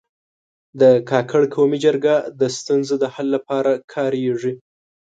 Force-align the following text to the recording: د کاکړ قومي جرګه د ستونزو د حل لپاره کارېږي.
د 0.81 0.83
کاکړ 1.09 1.41
قومي 1.55 1.77
جرګه 1.85 2.15
د 2.39 2.41
ستونزو 2.57 2.95
د 2.99 3.05
حل 3.13 3.27
لپاره 3.35 3.71
کارېږي. 3.93 4.53